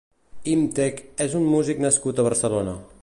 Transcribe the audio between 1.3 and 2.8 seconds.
un músic nascut a Barcelona.